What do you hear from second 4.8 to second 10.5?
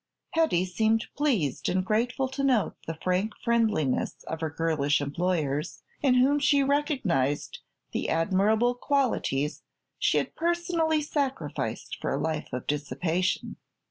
employers, in whom she recognized the admirable qualities she had